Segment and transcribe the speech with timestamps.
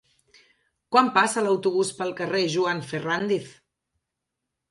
[0.95, 3.51] Quan passa l'autobús pel carrer Joan Ferrándiz?